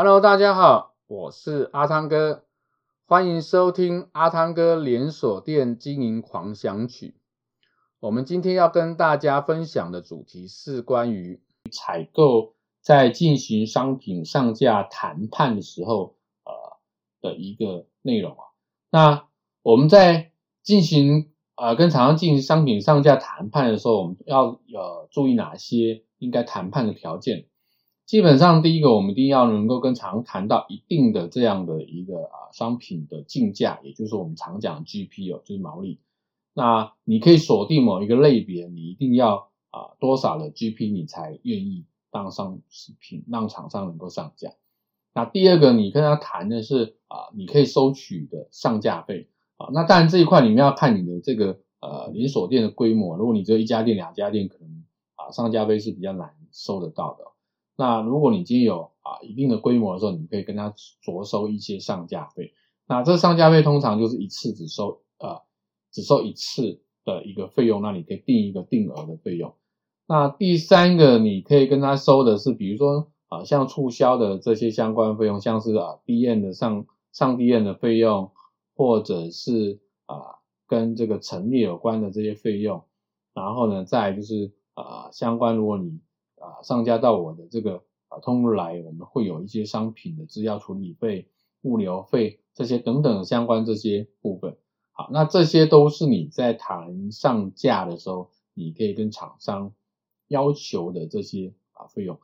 [0.00, 2.44] Hello，大家好，我是阿汤哥，
[3.08, 7.16] 欢迎收听阿汤哥连锁店经营狂想曲。
[7.98, 11.42] 我们今天要跟大家分享的主题是关于
[11.72, 16.78] 采购在进行商品上架谈判的时候，呃
[17.20, 18.44] 的一个内容啊。
[18.90, 19.26] 那
[19.62, 20.30] 我们在
[20.62, 27.46] 进行呃跟厂商进行商品上架谈判的时候，我们要呃注意哪些应该谈判的条件？
[28.08, 36.00] 基本上，第一个我们一定要能够跟厂谈到一定的这样的一个啊商品的进价，也就是我们常讲的 GP 哦，就是毛利。
[36.54, 42.62] 那你可以锁定某一个类别，你一定要啊多少的 GP 你才愿意当商
[42.98, 44.52] 品让厂商能够上架。
[45.12, 49.28] 那第二个，你跟他谈的是啊，你可以收取的上架费
[49.58, 49.68] 啊。
[49.74, 54.82] 那当然这一块你们要看你的这个呃连锁店的规模，如果你只有一家店、两家店，可能
[55.16, 57.24] 啊上架费是比较难收得到的。
[57.78, 62.52] 那如果你今天有啊一定的规模的时候，你可以跟他酌收一些上架费。
[62.88, 65.42] 那这上架费通常就是一次只收呃
[65.92, 69.54] 只收一次的一个费用，那你可以定一个定额的费用。
[70.08, 78.32] 那第三个你可以跟他收的是，比如说啊像促销的这些相关费用，像是啊 DM 的上上 DM 的费用，
[78.74, 82.82] 或者是啊跟这个陈列有关的这些费用。
[83.34, 86.00] 然后呢，再就是啊相关如果你
[86.62, 91.28] 上架到我的这个啊通路来，我们会有一些商品的资料处理费、
[91.62, 94.56] 物流费这些等等相关这些部分。
[94.92, 99.72] 好，那这些都是你在谈上架的时候，你可以跟厂商
[100.26, 102.18] 要求的这些啊费用。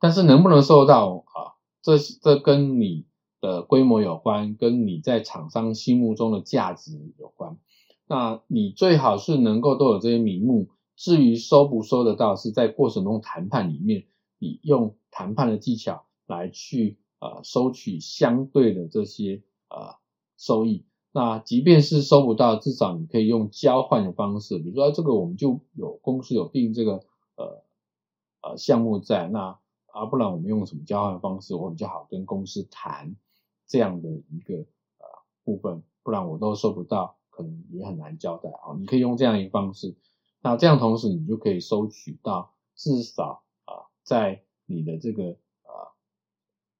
[0.00, 3.06] 但是能不能收到啊，这这跟你
[3.40, 7.58] 的规模有关，跟你在厂商心目中的价值有关。
[8.08, 10.68] 那你最好是能够都有这些名目。
[10.96, 14.06] 至于收不收得到，是在过程中谈判里面，
[14.38, 19.96] 你用谈判的技巧来去呃收取相对的这些呃
[20.38, 20.86] 收益。
[21.12, 27.04] 那即便是收不到，至少你可以用交换的方式，比如说这个我们就有公司有定这个
[27.36, 27.62] 呃
[28.42, 33.16] 呃项目在，那啊不然我们用什么交换方式，我比较好跟公司谈
[33.66, 35.06] 这样的一个呃
[35.44, 38.76] 部分，不然我都收不到，可能也很难交代啊。
[38.78, 39.94] 你可以用这样一个方式。
[40.40, 45.94] 那这样同时，你就可以收取到至少啊，在你的这个啊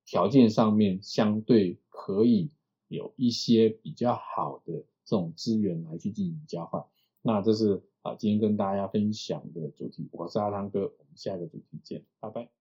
[0.04, 2.50] 条件上面，相对可以
[2.88, 6.84] 有一些比较好的这种资源来去进行交换。
[7.22, 12.56] 那这是啊今天跟大家分享的主题，我是阿汤哥，我们下一个主题见，拜拜。